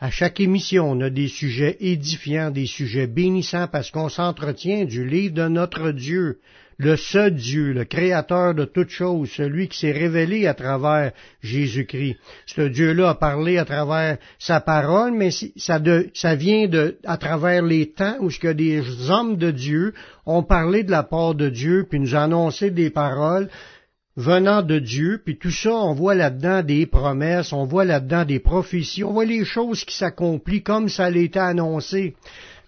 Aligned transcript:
À 0.00 0.10
chaque 0.10 0.38
émission, 0.38 0.92
on 0.92 1.00
a 1.00 1.10
des 1.10 1.26
sujets 1.26 1.76
édifiants, 1.80 2.52
des 2.52 2.66
sujets 2.66 3.08
bénissants 3.08 3.66
parce 3.66 3.90
qu'on 3.90 4.08
s'entretient 4.08 4.84
du 4.84 5.04
livre 5.04 5.34
de 5.34 5.48
notre 5.48 5.90
Dieu, 5.90 6.38
le 6.76 6.94
seul 6.94 7.34
Dieu, 7.34 7.72
le 7.72 7.84
créateur 7.84 8.54
de 8.54 8.64
toutes 8.64 8.90
choses, 8.90 9.28
celui 9.32 9.66
qui 9.66 9.76
s'est 9.76 9.90
révélé 9.90 10.46
à 10.46 10.54
travers 10.54 11.10
Jésus-Christ. 11.42 12.16
Ce 12.46 12.60
Dieu-là 12.60 13.08
a 13.08 13.14
parlé 13.16 13.58
à 13.58 13.64
travers 13.64 14.18
sa 14.38 14.60
parole, 14.60 15.14
mais 15.14 15.30
ça, 15.32 15.80
ça 16.14 16.34
vient 16.36 16.70
à 17.04 17.16
travers 17.16 17.62
les 17.62 17.90
temps 17.90 18.18
où 18.20 18.30
ce 18.30 18.38
que 18.38 18.52
des 18.52 19.10
hommes 19.10 19.36
de 19.36 19.50
Dieu 19.50 19.94
ont 20.26 20.44
parlé 20.44 20.84
de 20.84 20.92
la 20.92 21.02
part 21.02 21.34
de 21.34 21.48
Dieu, 21.48 21.88
puis 21.90 21.98
nous 21.98 22.14
annoncé 22.14 22.70
des 22.70 22.90
paroles 22.90 23.48
venant 24.18 24.62
de 24.62 24.80
Dieu, 24.80 25.22
puis 25.24 25.38
tout 25.38 25.52
ça, 25.52 25.72
on 25.72 25.94
voit 25.94 26.16
là-dedans 26.16 26.64
des 26.64 26.86
promesses, 26.86 27.52
on 27.52 27.66
voit 27.66 27.84
là-dedans 27.84 28.24
des 28.24 28.40
prophéties, 28.40 29.04
on 29.04 29.12
voit 29.12 29.24
les 29.24 29.44
choses 29.44 29.84
qui 29.84 29.96
s'accomplissent 29.96 30.64
comme 30.64 30.88
ça 30.88 31.08
été 31.08 31.38
annoncé. 31.38 32.16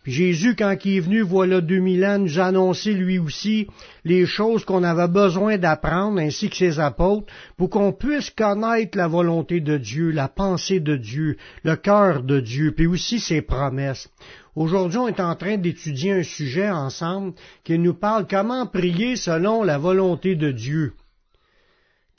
Puis 0.04 0.12
Jésus, 0.12 0.54
quand 0.54 0.76
il 0.84 0.96
est 0.96 1.00
venu, 1.00 1.22
voilà 1.22 1.60
deux 1.60 1.80
mille 1.80 2.04
ans, 2.04 2.20
nous 2.20 2.38
a 2.38 2.52
lui 2.86 3.18
aussi 3.18 3.66
les 4.04 4.26
choses 4.26 4.64
qu'on 4.64 4.84
avait 4.84 5.08
besoin 5.08 5.58
d'apprendre, 5.58 6.20
ainsi 6.20 6.50
que 6.50 6.56
ses 6.56 6.78
apôtres, 6.78 7.26
pour 7.56 7.68
qu'on 7.68 7.92
puisse 7.92 8.30
connaître 8.30 8.96
la 8.96 9.08
volonté 9.08 9.60
de 9.60 9.76
Dieu, 9.76 10.12
la 10.12 10.28
pensée 10.28 10.78
de 10.78 10.94
Dieu, 10.94 11.36
le 11.64 11.74
cœur 11.74 12.22
de 12.22 12.38
Dieu, 12.38 12.72
puis 12.76 12.86
aussi 12.86 13.18
ses 13.18 13.42
promesses. 13.42 14.08
Aujourd'hui, 14.54 14.98
on 14.98 15.08
est 15.08 15.20
en 15.20 15.34
train 15.34 15.56
d'étudier 15.56 16.12
un 16.12 16.22
sujet 16.22 16.70
ensemble 16.70 17.32
qui 17.64 17.76
nous 17.76 17.94
parle 17.94 18.28
comment 18.30 18.68
prier 18.68 19.16
selon 19.16 19.64
la 19.64 19.78
volonté 19.78 20.36
de 20.36 20.52
Dieu. 20.52 20.92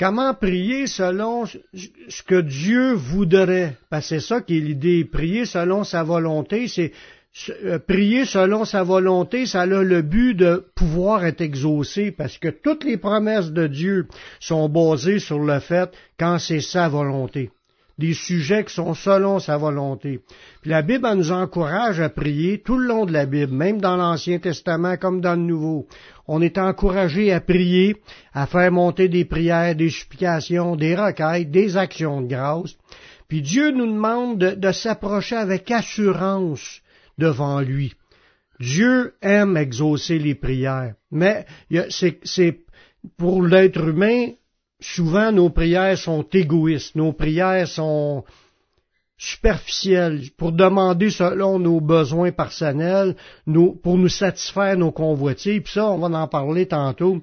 Comment 0.02 0.33
prier 0.33 0.88
selon 0.88 1.45
ce 1.45 2.23
que 2.23 2.41
Dieu 2.41 2.94
voudrait? 2.94 3.77
Parce 3.91 4.09
que 4.09 4.16
c'est 4.16 4.27
ça 4.27 4.41
qui 4.41 4.57
est 4.57 4.59
l'idée. 4.59 5.05
Prier 5.05 5.45
selon 5.45 5.83
sa 5.83 6.02
volonté, 6.02 6.67
c'est 6.67 6.91
euh, 7.66 7.77
prier 7.77 8.25
selon 8.25 8.66
sa 8.66 8.81
volonté, 8.81 9.45
ça 9.45 9.61
a 9.61 9.66
le 9.67 10.02
but 10.02 10.33
de 10.33 10.66
pouvoir 10.73 11.23
être 11.23 11.41
exaucé, 11.41 12.09
parce 12.09 12.39
que 12.39 12.47
toutes 12.47 12.83
les 12.83 12.97
promesses 12.97 13.52
de 13.52 13.67
Dieu 13.67 14.07
sont 14.39 14.67
basées 14.69 15.19
sur 15.19 15.38
le 15.38 15.59
fait 15.59 15.94
quand 16.19 16.39
c'est 16.39 16.61
sa 16.61 16.89
volonté 16.89 17.52
des 18.02 18.13
sujets 18.13 18.66
qui 18.66 18.73
sont 18.73 18.94
selon 18.94 19.39
sa 19.39 19.57
volonté. 19.57 20.19
Puis 20.61 20.71
la 20.71 20.81
Bible 20.81 21.09
nous 21.16 21.31
encourage 21.31 22.02
à 22.02 22.09
prier 22.09 22.61
tout 22.61 22.77
le 22.77 22.88
long 22.88 23.05
de 23.05 23.13
la 23.13 23.25
Bible, 23.25 23.53
même 23.53 23.80
dans 23.80 23.95
l'Ancien 23.95 24.39
Testament 24.39 24.97
comme 24.97 25.21
dans 25.21 25.35
le 25.35 25.45
Nouveau 25.45 25.88
on 26.33 26.41
est 26.41 26.57
encouragé 26.57 27.33
à 27.33 27.41
prier, 27.41 27.97
à 28.33 28.47
faire 28.47 28.72
monter 28.72 29.09
des 29.09 29.25
prières, 29.25 29.75
des 29.75 29.89
supplications, 29.89 30.77
des 30.77 30.95
requêtes, 30.95 31.52
des 31.52 31.75
actions 31.75 32.22
de 32.22 32.27
grâce. 32.27 32.77
Puis 33.27 33.41
Dieu 33.41 33.72
nous 33.72 33.88
demande 33.88 34.38
de, 34.38 34.72
s'approcher 34.72 35.35
avec 35.35 35.69
assurance 35.72 36.81
devant 37.17 37.59
lui. 37.59 37.94
Dieu 38.61 39.13
aime 39.22 39.57
exaucer 39.57 40.19
les 40.19 40.35
prières, 40.35 40.94
mais 41.11 41.45
c'est 41.90 42.59
pour 43.17 43.44
l'être 43.44 43.90
humain, 43.90 44.28
souvent 44.81 45.31
nos 45.31 45.50
prières 45.50 45.97
sont 45.97 46.25
égoïstes, 46.34 46.96
nos 46.96 47.14
prières 47.14 47.68
sont 47.68 48.24
superficielle 49.18 50.24
pour 50.36 50.52
demander 50.52 51.12
selon 51.12 51.59
nos 51.59 51.80
besoins 51.80 52.31
personnels, 52.31 53.16
pour 53.84 53.97
nous 53.97 54.09
satisfaire 54.09 54.75
nos 54.75 54.91
convoitiers, 54.91 55.62
puis 55.62 55.74
ça, 55.74 55.91
on 55.91 56.00
va 56.00 56.20
en 56.20 56.28
parler 56.28 56.68
tantôt 56.68 57.22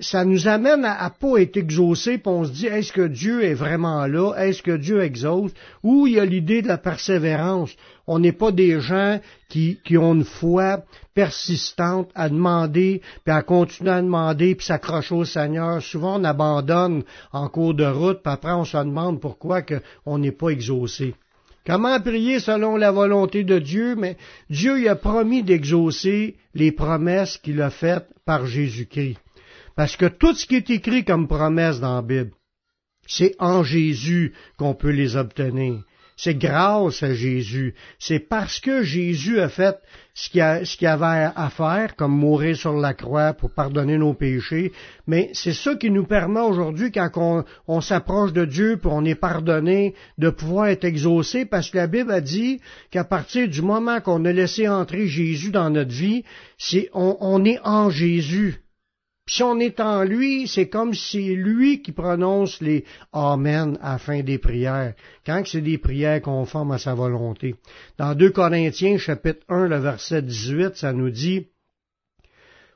ça 0.00 0.24
nous 0.24 0.48
amène 0.48 0.84
à, 0.84 1.00
à 1.00 1.10
pas 1.10 1.38
être 1.38 1.56
exaucé, 1.56 2.18
puis 2.18 2.28
on 2.28 2.44
se 2.44 2.50
dit, 2.50 2.66
est-ce 2.66 2.92
que 2.92 3.06
Dieu 3.06 3.44
est 3.44 3.54
vraiment 3.54 4.06
là? 4.06 4.34
Est-ce 4.34 4.62
que 4.62 4.76
Dieu 4.76 5.02
exauce? 5.02 5.52
Ou 5.82 6.06
il 6.06 6.14
y 6.14 6.20
a 6.20 6.24
l'idée 6.24 6.62
de 6.62 6.68
la 6.68 6.78
persévérance. 6.78 7.70
On 8.06 8.18
n'est 8.18 8.32
pas 8.32 8.50
des 8.50 8.80
gens 8.80 9.20
qui, 9.48 9.78
qui 9.84 9.96
ont 9.96 10.14
une 10.14 10.24
foi 10.24 10.82
persistante 11.14 12.10
à 12.14 12.28
demander, 12.28 13.00
puis 13.24 13.34
à 13.34 13.42
continuer 13.42 13.92
à 13.92 14.02
demander, 14.02 14.54
puis 14.56 14.66
s'accrocher 14.66 15.14
au 15.14 15.24
Seigneur. 15.24 15.80
Souvent, 15.80 16.20
on 16.20 16.24
abandonne 16.24 17.04
en 17.32 17.48
cours 17.48 17.74
de 17.74 17.84
route, 17.84 18.22
puis 18.22 18.32
après, 18.32 18.52
on 18.52 18.64
se 18.64 18.76
demande 18.76 19.20
pourquoi 19.20 19.62
on 20.04 20.18
n'est 20.18 20.32
pas 20.32 20.48
exaucé. 20.48 21.14
Comment 21.64 22.00
prier 22.00 22.40
selon 22.40 22.76
la 22.76 22.90
volonté 22.90 23.44
de 23.44 23.58
Dieu? 23.58 23.94
Mais 23.94 24.16
Dieu 24.50 24.80
y 24.80 24.88
a 24.88 24.96
promis 24.96 25.42
d'exaucer 25.42 26.36
les 26.54 26.72
promesses 26.72 27.38
qu'il 27.38 27.62
a 27.62 27.70
faites 27.70 28.08
par 28.24 28.46
Jésus-Christ. 28.46 29.18
Parce 29.76 29.96
que 29.96 30.06
tout 30.06 30.34
ce 30.34 30.46
qui 30.46 30.56
est 30.56 30.70
écrit 30.70 31.04
comme 31.04 31.28
promesse 31.28 31.80
dans 31.80 31.94
la 31.96 32.02
Bible, 32.02 32.32
c'est 33.06 33.34
en 33.38 33.62
Jésus 33.62 34.32
qu'on 34.56 34.74
peut 34.74 34.90
les 34.90 35.16
obtenir. 35.16 35.82
C'est 36.24 36.34
grâce 36.34 37.02
à 37.02 37.14
Jésus. 37.14 37.74
C'est 37.98 38.20
parce 38.20 38.60
que 38.60 38.84
Jésus 38.84 39.40
a 39.40 39.48
fait 39.48 39.76
ce 40.14 40.30
qu'il 40.30 40.86
avait 40.86 41.32
à 41.34 41.50
faire, 41.50 41.96
comme 41.96 42.16
mourir 42.16 42.56
sur 42.56 42.74
la 42.74 42.94
croix 42.94 43.32
pour 43.32 43.50
pardonner 43.50 43.98
nos 43.98 44.14
péchés. 44.14 44.70
Mais 45.08 45.30
c'est 45.32 45.52
ça 45.52 45.74
qui 45.74 45.90
nous 45.90 46.06
permet 46.06 46.38
aujourd'hui, 46.38 46.92
quand 46.92 47.44
on, 47.66 47.80
s'approche 47.80 48.32
de 48.32 48.44
Dieu, 48.44 48.76
pour 48.76 48.92
on 48.92 49.04
est 49.04 49.16
pardonné, 49.16 49.96
de 50.16 50.30
pouvoir 50.30 50.68
être 50.68 50.84
exaucé, 50.84 51.44
parce 51.44 51.70
que 51.70 51.78
la 51.78 51.88
Bible 51.88 52.12
a 52.12 52.20
dit 52.20 52.60
qu'à 52.92 53.02
partir 53.02 53.48
du 53.48 53.60
moment 53.60 54.00
qu'on 54.00 54.24
a 54.24 54.30
laissé 54.30 54.68
entrer 54.68 55.08
Jésus 55.08 55.50
dans 55.50 55.70
notre 55.70 55.90
vie, 55.90 56.22
c'est, 56.56 56.88
on 56.94 57.44
est 57.44 57.58
en 57.64 57.90
Jésus 57.90 58.62
si 59.26 59.42
on 59.42 59.60
est 59.60 59.78
en 59.80 60.02
lui, 60.02 60.48
c'est 60.48 60.68
comme 60.68 60.94
si 60.94 61.34
lui 61.34 61.80
qui 61.80 61.92
prononce 61.92 62.60
les 62.60 62.84
Amen 63.12 63.78
à 63.80 63.98
fin 63.98 64.22
des 64.22 64.38
prières, 64.38 64.94
quand 65.24 65.42
c'est 65.46 65.60
des 65.60 65.78
prières 65.78 66.20
conformes 66.20 66.72
à 66.72 66.78
sa 66.78 66.94
volonté. 66.94 67.54
Dans 67.98 68.14
2 68.14 68.30
Corinthiens 68.30 68.98
chapitre 68.98 69.44
1, 69.48 69.68
le 69.68 69.78
verset 69.78 70.22
18, 70.22 70.76
ça 70.76 70.92
nous 70.92 71.10
dit 71.10 71.46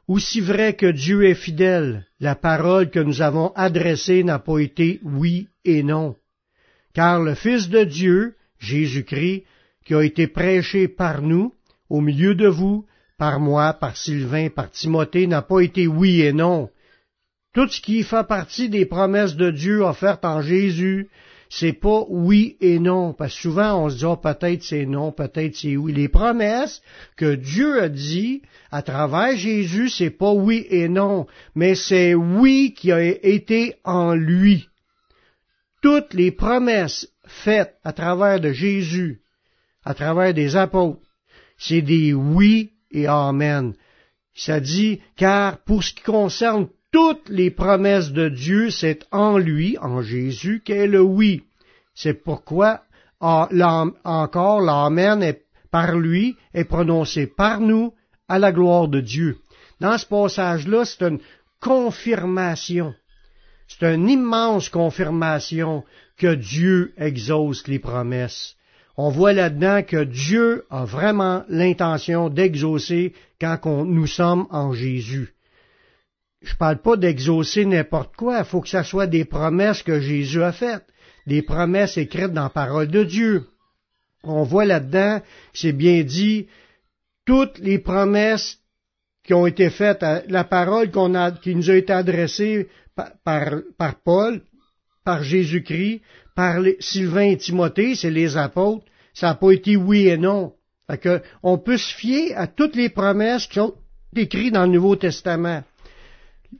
Aussi 0.06 0.40
vrai 0.40 0.74
que 0.74 0.86
Dieu 0.86 1.24
est 1.24 1.34
fidèle, 1.34 2.06
la 2.20 2.36
parole 2.36 2.90
que 2.90 3.00
nous 3.00 3.22
avons 3.22 3.52
adressée 3.56 4.22
n'a 4.22 4.38
pas 4.38 4.58
été 4.58 5.00
oui 5.02 5.48
et 5.64 5.82
non. 5.82 6.14
Car 6.94 7.20
le 7.20 7.34
Fils 7.34 7.68
de 7.68 7.82
Dieu, 7.82 8.36
Jésus-Christ, 8.60 9.44
qui 9.84 9.94
a 9.94 10.02
été 10.02 10.28
prêché 10.28 10.86
par 10.86 11.22
nous, 11.22 11.52
au 11.90 12.00
milieu 12.00 12.34
de 12.36 12.46
vous, 12.46 12.86
par 13.18 13.40
moi, 13.40 13.72
par 13.72 13.96
Sylvain, 13.96 14.48
par 14.48 14.70
Timothée 14.70 15.26
n'a 15.26 15.42
pas 15.42 15.60
été 15.60 15.86
oui 15.86 16.22
et 16.22 16.32
non. 16.32 16.70
Tout 17.54 17.68
ce 17.68 17.80
qui 17.80 18.02
fait 18.02 18.26
partie 18.26 18.68
des 18.68 18.84
promesses 18.84 19.36
de 19.36 19.50
Dieu 19.50 19.80
offertes 19.80 20.24
en 20.24 20.42
Jésus, 20.42 21.08
c'est 21.48 21.72
pas 21.72 22.04
oui 22.08 22.56
et 22.60 22.78
non, 22.78 23.14
parce 23.14 23.32
souvent 23.32 23.84
on 23.84 23.88
se 23.88 23.96
dit 23.96 24.04
oh, 24.04 24.16
peut-être 24.16 24.62
c'est 24.62 24.84
non, 24.84 25.12
peut-être 25.12 25.54
c'est 25.54 25.76
oui. 25.76 25.92
Les 25.92 26.08
promesses 26.08 26.82
que 27.16 27.34
Dieu 27.34 27.82
a 27.82 27.88
dit 27.88 28.42
à 28.70 28.82
travers 28.82 29.36
Jésus, 29.36 29.88
c'est 29.88 30.10
pas 30.10 30.32
oui 30.32 30.66
et 30.68 30.88
non, 30.88 31.26
mais 31.54 31.74
c'est 31.74 32.14
oui 32.14 32.74
qui 32.76 32.92
a 32.92 33.02
été 33.02 33.76
en 33.84 34.14
lui. 34.14 34.68
Toutes 35.80 36.14
les 36.14 36.32
promesses 36.32 37.08
faites 37.26 37.76
à 37.84 37.92
travers 37.92 38.40
de 38.40 38.52
Jésus, 38.52 39.20
à 39.84 39.94
travers 39.94 40.34
des 40.34 40.56
apôtres, 40.56 41.00
c'est 41.58 41.82
des 41.82 42.12
oui 42.12 42.72
et 42.90 43.06
Amen. 43.06 43.74
Ça 44.34 44.60
dit, 44.60 45.00
car 45.16 45.58
pour 45.58 45.82
ce 45.82 45.94
qui 45.94 46.02
concerne 46.02 46.68
toutes 46.92 47.28
les 47.28 47.50
promesses 47.50 48.12
de 48.12 48.28
Dieu, 48.28 48.70
c'est 48.70 49.06
en 49.10 49.38
lui, 49.38 49.76
en 49.78 50.02
Jésus, 50.02 50.62
qu'est 50.64 50.86
le 50.86 51.00
oui. 51.00 51.42
C'est 51.94 52.14
pourquoi 52.14 52.82
encore 53.20 54.60
l'Amen 54.60 55.22
est 55.22 55.46
par 55.70 55.96
lui 55.96 56.36
est 56.54 56.64
prononcé 56.64 57.26
par 57.26 57.60
nous 57.60 57.92
à 58.28 58.38
la 58.38 58.52
gloire 58.52 58.88
de 58.88 59.00
Dieu. 59.00 59.38
Dans 59.80 59.98
ce 59.98 60.06
passage-là, 60.06 60.84
c'est 60.84 61.02
une 61.02 61.20
confirmation. 61.60 62.94
C'est 63.68 63.94
une 63.94 64.08
immense 64.08 64.68
confirmation 64.68 65.84
que 66.16 66.34
Dieu 66.34 66.94
exauce 66.96 67.66
les 67.66 67.78
promesses 67.78 68.55
on 68.96 69.10
voit 69.10 69.32
là-dedans 69.32 69.82
que 69.82 70.04
Dieu 70.04 70.64
a 70.70 70.84
vraiment 70.84 71.44
l'intention 71.48 72.30
d'exaucer 72.30 73.12
quand 73.40 73.84
nous 73.84 74.06
sommes 74.06 74.46
en 74.50 74.72
Jésus. 74.72 75.34
Je 76.42 76.52
ne 76.52 76.58
parle 76.58 76.78
pas 76.78 76.96
d'exaucer 76.96 77.66
n'importe 77.66 78.16
quoi, 78.16 78.38
il 78.38 78.44
faut 78.44 78.60
que 78.60 78.68
ce 78.68 78.82
soit 78.82 79.06
des 79.06 79.24
promesses 79.24 79.82
que 79.82 80.00
Jésus 80.00 80.42
a 80.42 80.52
faites, 80.52 80.86
des 81.26 81.42
promesses 81.42 81.98
écrites 81.98 82.32
dans 82.32 82.44
la 82.44 82.50
parole 82.50 82.88
de 82.88 83.04
Dieu. 83.04 83.46
On 84.22 84.44
voit 84.44 84.64
là-dedans, 84.64 85.20
c'est 85.52 85.72
bien 85.72 86.02
dit, 86.02 86.46
toutes 87.24 87.58
les 87.58 87.78
promesses 87.78 88.58
qui 89.24 89.34
ont 89.34 89.46
été 89.46 89.70
faites, 89.70 90.04
la 90.28 90.44
parole 90.44 90.90
qui 91.42 91.54
nous 91.54 91.70
a 91.70 91.74
été 91.74 91.92
adressée 91.92 92.68
par, 93.24 93.94
Paul, 94.04 94.40
par 95.04 95.22
Jésus-Christ, 95.22 96.00
par 96.36 96.62
Sylvain 96.78 97.30
et 97.30 97.36
Timothée, 97.38 97.96
c'est 97.96 98.10
les 98.10 98.36
apôtres, 98.36 98.84
ça 99.14 99.28
n'a 99.28 99.34
pas 99.34 99.50
été 99.50 99.76
oui 99.76 100.06
et 100.06 100.18
non. 100.18 100.52
Fait 100.88 101.22
on 101.42 101.58
peut 101.58 101.78
se 101.78 101.92
fier 101.92 102.34
à 102.36 102.46
toutes 102.46 102.76
les 102.76 102.90
promesses 102.90 103.46
qui 103.46 103.54
sont 103.54 103.74
écrites 104.14 104.52
dans 104.52 104.66
le 104.66 104.72
Nouveau 104.72 104.94
Testament. 104.94 105.64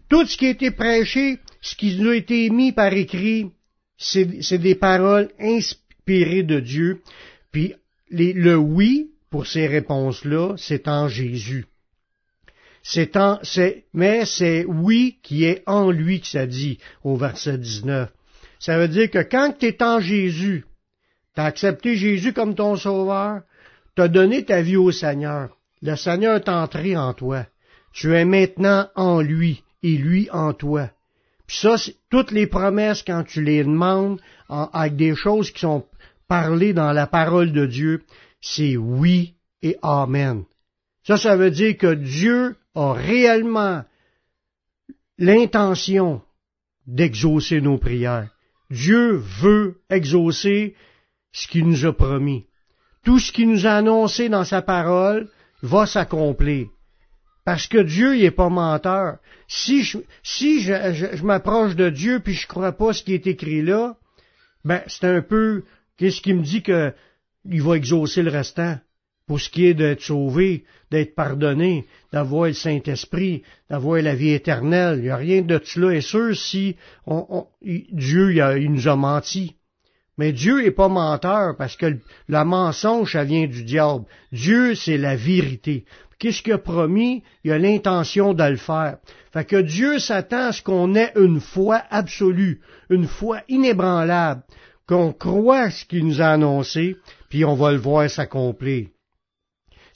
Tout 0.09 0.27
ce 0.27 0.37
qui 0.37 0.47
a 0.47 0.51
été 0.51 0.71
prêché, 0.73 1.39
ce 1.61 1.77
qui 1.77 1.97
nous 1.97 2.11
a 2.11 2.17
été 2.17 2.51
mis 2.51 2.73
par 2.73 2.93
écrit, 2.93 3.51
c'est 3.99 4.59
des 4.59 4.75
paroles 4.75 5.31
inspirées 5.39 6.43
de 6.43 6.59
Dieu. 6.59 7.03
Puis 7.53 7.75
le 8.11 8.57
oui 8.57 9.11
pour 9.31 9.47
ces 9.47 9.67
réponses-là, 9.67 10.55
c'est 10.57 10.89
en 10.89 11.09
Jésus. 11.09 11.67
C'est 12.83 13.17
en, 13.17 13.41
mais 13.93 14.25
c'est 14.25 14.65
oui 14.65 15.19
qui 15.23 15.45
est 15.45 15.63
en 15.67 15.91
lui 15.91 16.21
que 16.21 16.29
ça 16.29 16.47
dit 16.47 16.79
au 17.05 17.17
verset 17.17 17.59
19. 17.59 18.11
Ça 18.67 18.79
veut 18.79 18.89
dire 18.89 19.09
que 19.13 19.23
quand 19.23 19.53
tu 19.57 19.67
es 19.67 19.81
en 19.81 20.01
Jésus, 20.01 20.65
tu 21.37 21.41
as 21.41 21.45
accepté 21.45 21.95
Jésus 21.95 22.33
comme 22.33 22.57
ton 22.57 22.75
sauveur, 22.75 23.43
tu 23.95 24.03
as 24.03 24.09
donné 24.09 24.45
ta 24.45 24.61
vie 24.61 24.77
au 24.77 24.91
Seigneur. 24.91 25.57
Le 25.83 25.95
Seigneur 25.95 26.35
est 26.35 26.49
entré 26.49 26.97
en 26.97 27.15
toi. 27.15 27.47
Tu 27.93 28.13
es 28.17 28.25
maintenant 28.25 28.89
en 28.97 29.21
lui 29.21 29.63
et 29.85 29.97
lui 29.97 30.29
en 30.33 30.53
toi. 30.53 30.91
Puis 31.47 31.59
ça, 31.59 31.77
toutes 32.11 32.33
les 32.33 32.49
promesses, 32.49 33.05
quand 33.05 33.23
tu 33.23 33.41
les 33.41 33.63
demandes 33.63 34.21
avec 34.49 34.97
des 34.97 35.15
choses 35.15 35.53
qui 35.53 35.61
sont 35.61 35.87
parlées 36.27 36.73
dans 36.73 36.91
la 36.91 37.07
parole 37.07 37.53
de 37.53 37.67
Dieu, 37.67 38.03
c'est 38.41 38.77
oui 38.77 39.37
et 39.63 39.77
amen. 39.81 40.43
Ça, 41.05 41.17
ça 41.17 41.37
veut 41.37 41.53
dire 41.53 41.79
que 41.79 41.95
Dieu 41.95 42.57
a 42.75 42.95
réellement 42.95 43.85
l'intention 45.19 46.21
d'exaucer 46.89 47.61
nos 47.61 47.79
prières. 47.79 48.36
Dieu 48.71 49.13
veut 49.41 49.77
exaucer 49.91 50.75
ce 51.33 51.47
qu'il 51.47 51.67
nous 51.67 51.85
a 51.85 51.93
promis. 51.93 52.47
Tout 53.05 53.19
ce 53.19 53.31
qu'il 53.31 53.49
nous 53.49 53.67
a 53.67 53.73
annoncé 53.73 54.29
dans 54.29 54.45
sa 54.45 54.63
parole 54.63 55.29
va 55.63 55.87
s'accomplir. 55.87 56.69
Parce 57.45 57.69
que 57.69 57.79
Dieu, 57.79 58.17
il 58.17 58.25
est 58.25 58.33
pas 58.33 58.49
menteur. 58.49 59.19
Si 59.47 59.85
je, 59.85 59.99
si 60.25 60.61
je, 60.61 61.23
m'approche 61.23 61.77
de 61.77 61.91
Dieu 61.91 62.19
puis 62.19 62.35
je 62.35 62.49
crois 62.49 62.73
pas 62.73 62.93
ce 62.93 63.05
qui 63.05 63.15
est 63.15 63.29
écrit 63.29 63.63
là, 63.63 63.97
ben, 64.65 64.83
c'est 64.89 65.05
un 65.05 65.23
peu, 65.23 65.63
qu'est-ce 65.97 66.21
qui 66.21 66.35
me 66.35 66.43
dit 66.43 66.63
que 66.63 66.93
il 67.49 67.63
va 67.63 67.77
exaucer 67.77 68.23
le 68.23 68.33
restant? 68.33 68.81
Pour 69.27 69.41
ce 69.41 69.51
qui 69.51 69.67
est 69.67 69.75
d'être 69.75 70.03
sauvé, 70.03 70.65
d'être 70.91 71.17
pardonné, 71.17 71.85
d'avoir 72.13 72.47
le 72.47 72.53
Saint-Esprit, 72.53 73.43
d'avoir 73.69 74.01
la 74.01 74.15
vie 74.15 74.31
éternelle. 74.31 74.99
Il 74.99 75.05
n'y 75.05 75.11
a 75.11 75.17
rien 75.17 75.43
de 75.43 75.61
cela 75.65 75.95
est 75.95 76.01
sûr 76.01 76.37
si 76.37 76.77
Dieu 77.93 78.33
il, 78.33 78.73
nous 78.73 78.87
a 78.87 78.95
menti. 78.95 79.57
Mais 80.17 80.33
Dieu 80.33 80.63
n'est 80.63 80.71
pas 80.71 80.89
menteur 80.89 81.57
parce 81.57 81.77
que 81.77 81.99
la 82.29 82.45
mensonge, 82.45 83.13
ça 83.13 83.25
vient 83.25 83.47
du 83.47 83.65
diable. 83.65 84.05
Dieu, 84.33 84.75
c'est 84.75 84.97
la 84.97 85.17
vérité. 85.17 85.85
Qu'est-ce 86.19 86.43
qu'il 86.43 86.55
a 86.55 86.59
promis? 86.59 87.23
Il 87.45 87.53
a 87.53 87.59
l'intention 87.59 88.33
de 88.33 88.45
le 88.45 88.57
faire. 88.57 88.99
Fait 89.33 89.45
que 89.45 89.61
Dieu 89.61 89.99
s'attend 89.99 90.49
à 90.49 90.53
ce 90.53 90.63
qu'on 90.63 90.95
ait 90.95 91.13
une 91.17 91.41
foi 91.41 91.83
absolue, 91.91 92.61
une 92.89 93.07
foi 93.07 93.41
inébranlable, 93.49 94.43
qu'on 94.87 95.13
croit 95.13 95.71
ce 95.71 95.85
qu'il 95.85 96.07
nous 96.07 96.23
a 96.23 96.29
annoncé, 96.29 96.97
puis 97.29 97.45
on 97.45 97.55
va 97.55 97.73
le 97.73 97.79
voir 97.79 98.09
s'accomplir. 98.09 98.87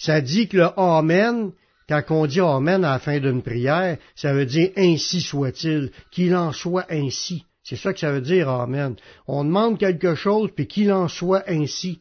Ça 0.01 0.23
dit 0.23 0.49
que 0.49 0.57
le 0.57 0.81
Amen, 0.81 1.53
quand 1.87 2.03
on 2.09 2.27
dit 2.27 2.41
Amen 2.41 2.85
à 2.85 2.93
la 2.93 2.99
fin 2.99 3.21
d'une 3.21 3.43
prière, 3.43 3.99
ça 4.17 4.33
veut 4.33 4.47
dire 4.47 4.71
ainsi 4.75 5.21
soit-il, 5.21 5.91
qu'il 6.11 6.35
en 6.35 6.53
soit 6.53 6.87
ainsi. 6.91 7.45
C'est 7.63 7.77
ça 7.77 7.93
que 7.93 8.01
ça 8.01 8.11
veut 8.11 8.23
dire 8.23 8.49
Amen. 8.49 8.97
On 9.29 9.45
demande 9.45 9.79
quelque 9.79 10.15
chose, 10.15 10.49
puis 10.57 10.67
qu'il 10.67 10.91
en 10.91 11.07
soit 11.07 11.45
ainsi. 11.47 12.01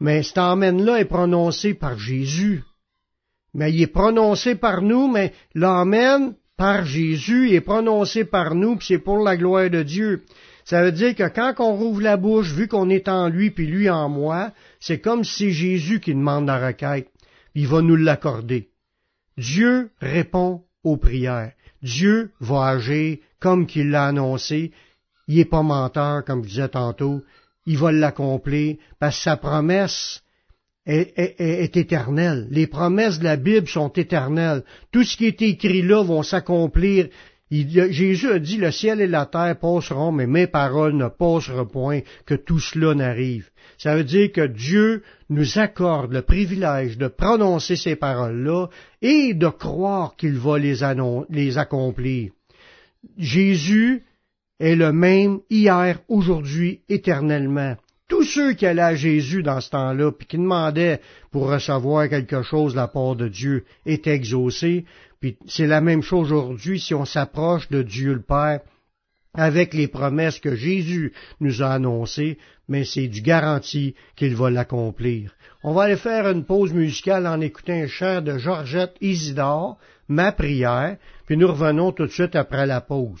Mais 0.00 0.22
cet 0.22 0.36
Amen-là 0.36 1.00
est 1.00 1.06
prononcé 1.06 1.72
par 1.72 1.98
Jésus. 1.98 2.62
Mais 3.54 3.72
il 3.72 3.82
est 3.82 3.86
prononcé 3.86 4.54
par 4.54 4.82
nous, 4.82 5.08
mais 5.08 5.32
l'Amen 5.54 6.34
par 6.58 6.84
Jésus 6.84 7.54
est 7.54 7.62
prononcé 7.62 8.26
par 8.26 8.54
nous, 8.54 8.76
puis 8.76 8.88
c'est 8.88 8.98
pour 8.98 9.16
la 9.16 9.38
gloire 9.38 9.70
de 9.70 9.82
Dieu. 9.82 10.24
Ça 10.66 10.82
veut 10.82 10.92
dire 10.92 11.14
que 11.14 11.26
quand 11.28 11.54
on 11.60 11.74
rouvre 11.74 12.02
la 12.02 12.18
bouche, 12.18 12.52
vu 12.52 12.68
qu'on 12.68 12.90
est 12.90 13.08
en 13.08 13.30
lui, 13.30 13.50
puis 13.50 13.66
lui 13.66 13.88
en 13.88 14.10
moi, 14.10 14.52
c'est 14.78 15.00
comme 15.00 15.24
si 15.24 15.44
c'est 15.44 15.50
Jésus 15.52 16.00
qui 16.00 16.12
demande 16.12 16.46
la 16.46 16.66
requête 16.66 17.08
il 17.54 17.66
va 17.66 17.82
nous 17.82 17.96
l'accorder. 17.96 18.68
Dieu 19.36 19.90
répond 20.00 20.62
aux 20.84 20.96
prières. 20.96 21.52
Dieu 21.82 22.30
va 22.40 22.66
agir 22.66 23.18
comme 23.40 23.66
qu'il 23.66 23.90
l'a 23.90 24.06
annoncé. 24.06 24.72
Il 25.28 25.36
n'est 25.36 25.44
pas 25.44 25.62
menteur, 25.62 26.24
comme 26.24 26.42
je 26.42 26.48
disais 26.48 26.68
tantôt. 26.68 27.22
Il 27.66 27.78
va 27.78 27.92
l'accomplir 27.92 28.76
parce 28.98 29.16
que 29.16 29.22
sa 29.22 29.36
promesse 29.36 30.22
est, 30.86 31.12
est, 31.16 31.76
éternelle. 31.76 32.48
Les 32.50 32.66
promesses 32.66 33.18
de 33.18 33.24
la 33.24 33.36
Bible 33.36 33.68
sont 33.68 33.92
éternelles. 33.92 34.64
Tout 34.90 35.04
ce 35.04 35.16
qui 35.16 35.26
est 35.26 35.42
écrit 35.42 35.82
là 35.82 36.02
va 36.02 36.22
s'accomplir 36.22 37.08
Jésus 37.50 38.30
a 38.30 38.38
dit, 38.38 38.58
le 38.58 38.70
ciel 38.70 39.00
et 39.00 39.08
la 39.08 39.26
terre 39.26 39.58
passeront, 39.58 40.12
mais 40.12 40.28
mes 40.28 40.46
paroles 40.46 40.96
ne 40.96 41.08
passeront 41.08 41.66
point, 41.66 42.00
que 42.24 42.34
tout 42.34 42.60
cela 42.60 42.94
n'arrive. 42.94 43.50
Ça 43.80 43.96
veut 43.96 44.04
dire 44.04 44.30
que 44.30 44.46
Dieu 44.46 45.02
nous 45.30 45.58
accorde 45.58 46.12
le 46.12 46.20
privilège 46.20 46.98
de 46.98 47.08
prononcer 47.08 47.76
ces 47.76 47.96
paroles-là 47.96 48.66
et 49.00 49.32
de 49.32 49.48
croire 49.48 50.16
qu'il 50.16 50.36
va 50.36 50.58
les, 50.58 50.82
accomplir. 51.56 52.30
Jésus 53.16 54.04
est 54.58 54.74
le 54.74 54.92
même 54.92 55.40
hier, 55.48 55.98
aujourd'hui, 56.08 56.82
éternellement. 56.90 57.74
Tous 58.06 58.24
ceux 58.24 58.52
qui 58.52 58.66
allaient 58.66 58.82
à 58.82 58.94
Jésus 58.94 59.42
dans 59.42 59.62
ce 59.62 59.70
temps-là, 59.70 60.12
puis 60.12 60.26
qui 60.26 60.36
demandaient 60.36 61.00
pour 61.30 61.50
recevoir 61.50 62.10
quelque 62.10 62.42
chose 62.42 62.72
de 62.72 62.76
la 62.76 62.88
part 62.88 63.16
de 63.16 63.28
Dieu, 63.28 63.64
étaient 63.86 64.14
exaucés, 64.14 64.84
puis 65.20 65.38
c'est 65.46 65.66
la 65.66 65.80
même 65.80 66.02
chose 66.02 66.32
aujourd'hui 66.32 66.80
si 66.80 66.92
on 66.92 67.06
s'approche 67.06 67.70
de 67.70 67.80
Dieu 67.82 68.12
le 68.12 68.20
Père 68.20 68.60
avec 69.34 69.74
les 69.74 69.88
promesses 69.88 70.40
que 70.40 70.54
Jésus 70.54 71.12
nous 71.40 71.62
a 71.62 71.72
annoncées, 71.72 72.38
mais 72.70 72.84
c'est 72.84 73.08
du 73.08 73.20
garanti 73.20 73.94
qu'il 74.16 74.34
va 74.36 74.48
l'accomplir. 74.48 75.32
On 75.62 75.74
va 75.74 75.82
aller 75.82 75.96
faire 75.96 76.26
une 76.28 76.44
pause 76.44 76.72
musicale 76.72 77.26
en 77.26 77.40
écoutant 77.42 77.74
un 77.74 77.88
chant 77.88 78.22
de 78.22 78.38
Georgette 78.38 78.96
Isidore, 79.02 79.76
Ma 80.08 80.32
prière, 80.32 80.96
puis 81.26 81.36
nous 81.36 81.48
revenons 81.48 81.92
tout 81.92 82.06
de 82.06 82.10
suite 82.10 82.34
après 82.34 82.66
la 82.66 82.80
pause. 82.80 83.20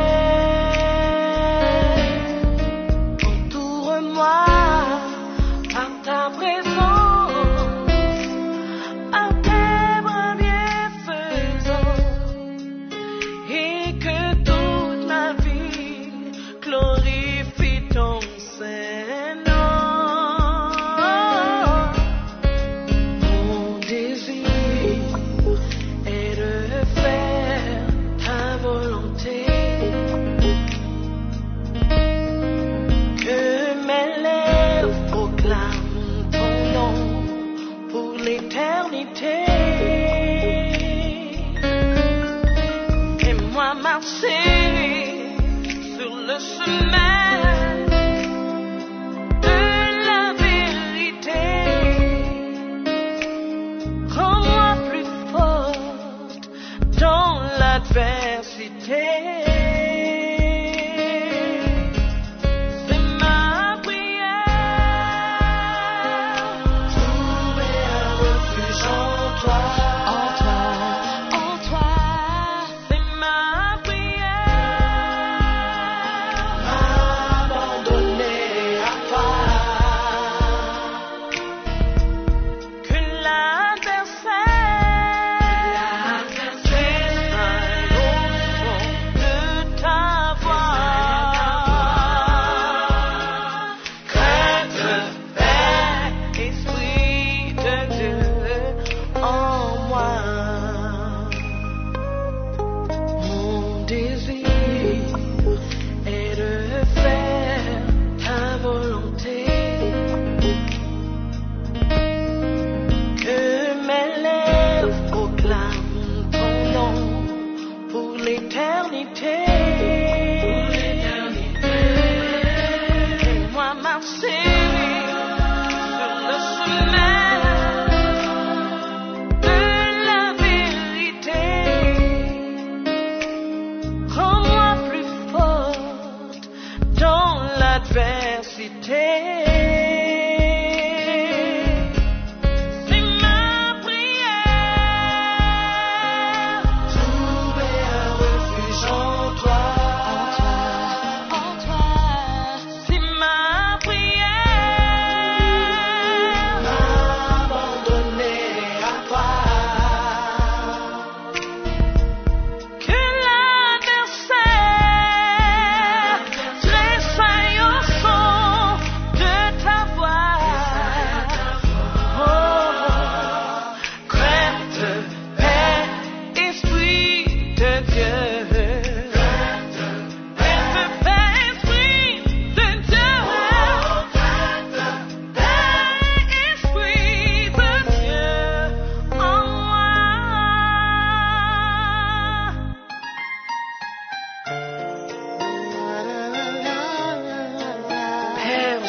l'adversité. 137.61 139.80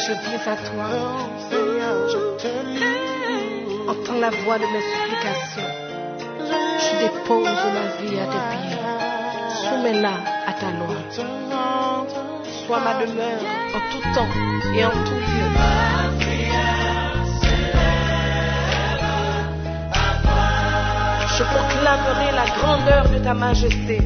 je 0.06 0.12
viens 0.12 0.52
à 0.52 0.56
toi. 0.56 0.87
Seigneur, 1.49 2.09
je 2.09 2.18
te 2.42 2.49
loue. 2.49 3.90
Entends 3.90 4.18
la 4.21 4.30
voix 4.30 4.59
de 4.59 4.66
mes 4.73 4.85
supplications. 4.92 5.73
Je 6.85 6.92
dépose 7.02 7.62
ma 7.76 7.87
vie 8.00 8.18
à 8.18 8.26
tes 8.26 8.42
pieds. 8.50 8.78
Soumets-la 9.62 10.14
à 10.47 10.52
ta 10.54 10.71
loi. 10.78 10.97
Sois 12.66 12.80
ma 12.80 12.94
demeure 13.04 13.42
en 13.76 13.82
tout 13.90 14.02
temps 14.14 14.32
et 14.76 14.85
en 14.85 14.90
tout 14.90 15.21
lieu. 15.30 15.49
Je 21.37 21.44
proclamerai 21.44 22.28
la 22.32 22.47
grandeur 22.59 23.09
de 23.09 23.18
ta 23.18 23.35
majesté. 23.35 24.00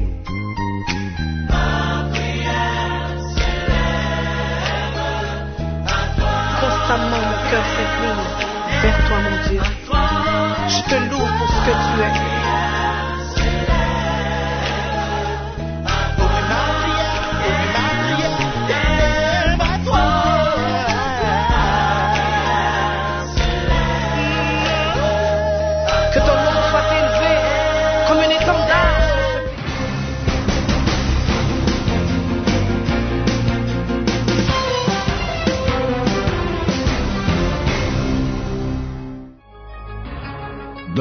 constamment 6.86 7.18
mon 7.18 7.50
cœur 7.50 7.64
s'incline 7.64 8.80
vers 8.82 9.08
toi, 9.08 9.16
mon 9.18 9.48
Dieu. 9.48 9.60
Je 10.68 10.82
te 10.88 10.94
loue 11.10 11.18
pour 11.18 11.48
ce 11.48 11.60
que 11.60 11.70
tu 11.70 12.02
es. 12.02 12.45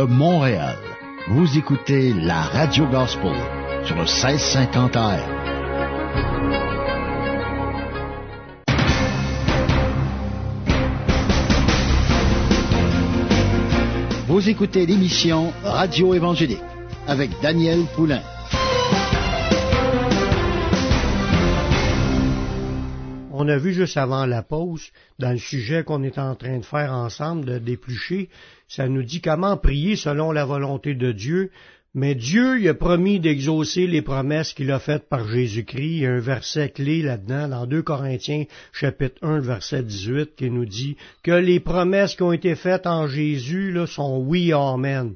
Montréal. 0.07 0.77
Vous 1.27 1.57
écoutez 1.57 2.13
la 2.13 2.41
Radio 2.41 2.85
Gospel 2.87 3.35
sur 3.83 3.95
le 3.95 4.03
1650 4.03 4.95
AM. 4.95 5.19
Vous 14.27 14.49
écoutez 14.49 14.85
l'émission 14.85 15.53
Radio 15.63 16.13
Évangélique 16.13 16.59
avec 17.07 17.31
Daniel 17.41 17.85
Poulain. 17.95 18.21
On 23.45 23.47
a 23.47 23.57
vu 23.57 23.73
juste 23.73 23.97
avant 23.97 24.25
la 24.25 24.41
pause, 24.41 24.89
dans 25.19 25.29
le 25.29 25.37
sujet 25.37 25.83
qu'on 25.83 26.01
est 26.01 26.17
en 26.17 26.33
train 26.33 26.57
de 26.57 26.65
faire 26.65 26.91
ensemble, 26.91 27.45
de 27.45 27.59
d'éplucher, 27.59 28.27
ça 28.67 28.89
nous 28.89 29.03
dit 29.03 29.21
comment 29.21 29.55
prier 29.55 29.95
selon 29.95 30.31
la 30.31 30.45
volonté 30.45 30.95
de 30.95 31.11
Dieu, 31.11 31.51
mais 31.93 32.15
Dieu 32.15 32.59
il 32.59 32.67
a 32.67 32.73
promis 32.73 33.19
d'exaucer 33.19 33.85
les 33.85 34.01
promesses 34.01 34.53
qu'il 34.53 34.71
a 34.71 34.79
faites 34.79 35.07
par 35.07 35.27
Jésus-Christ. 35.27 35.91
Il 35.91 35.99
y 35.99 36.07
a 36.07 36.13
un 36.13 36.19
verset 36.19 36.69
clé 36.69 37.03
là-dedans, 37.03 37.47
dans 37.47 37.67
2 37.67 37.83
Corinthiens 37.83 38.45
chapitre 38.73 39.17
1, 39.21 39.41
verset 39.41 39.83
18, 39.83 40.35
qui 40.35 40.49
nous 40.49 40.65
dit 40.65 40.97
que 41.21 41.29
les 41.29 41.59
promesses 41.59 42.15
qui 42.15 42.23
ont 42.23 42.33
été 42.33 42.55
faites 42.55 42.87
en 42.87 43.07
Jésus 43.07 43.71
là, 43.71 43.85
sont 43.85 44.23
oui, 44.25 44.53
amen. 44.53 45.13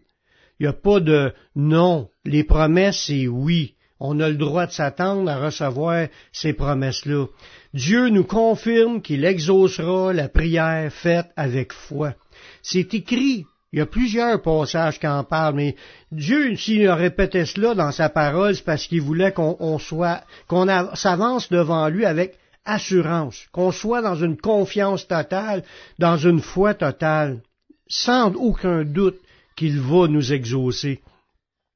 Il 0.60 0.68
n'y 0.68 0.70
a 0.70 0.74
pas 0.74 1.00
de 1.00 1.34
non. 1.56 2.10
Les 2.26 2.44
promesses, 2.44 3.06
c'est 3.08 3.28
oui. 3.28 3.74
On 4.00 4.20
a 4.20 4.30
le 4.30 4.38
droit 4.38 4.66
de 4.66 4.72
s'attendre 4.72 5.30
à 5.30 5.40
recevoir 5.40 6.08
ces 6.32 6.54
promesses-là. 6.54 7.26
Dieu 7.74 8.10
nous 8.10 8.24
confirme 8.24 9.02
qu'il 9.02 9.26
exaucera 9.26 10.12
la 10.12 10.28
prière 10.28 10.92
faite 10.92 11.28
avec 11.36 11.72
foi. 11.72 12.16
C'est 12.64 12.94
écrit. 12.94 13.46
Il 13.72 13.78
y 13.78 13.82
a 13.84 13.86
plusieurs 13.86 14.42
passages 14.42 15.00
qui 15.00 15.06
en 15.06 15.24
parlent, 15.24 15.56
mais 15.56 15.76
Dieu, 16.12 16.56
s'il 16.56 16.88
a 16.88 16.96
répété 16.96 17.46
cela 17.46 17.76
dans 17.76 17.92
sa 17.92 18.10
parole, 18.10 18.56
c'est 18.56 18.66
parce 18.66 18.88
qu'il 18.88 19.02
voulait 19.02 19.32
qu'on 19.32 19.78
soit, 19.78 20.24
qu'on 20.48 20.66
s'avance 20.96 21.50
devant 21.50 21.88
lui 21.88 22.06
avec 22.06 22.40
assurance, 22.66 23.46
qu'on 23.52 23.72
soit 23.72 24.02
dans 24.02 24.16
une 24.16 24.38
confiance 24.38 25.08
totale, 25.08 25.64
dans 26.00 26.18
une 26.18 26.42
foi 26.42 26.74
totale, 26.74 27.42
sans 27.88 28.34
aucun 28.34 28.84
doute 28.84 29.20
qu'il 29.56 29.80
va 29.80 30.08
nous 30.08 30.34
exaucer. 30.34 31.02